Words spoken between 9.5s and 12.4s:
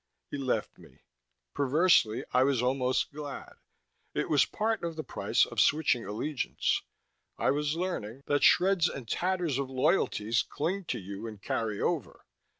of loyalties cling to you and carry over.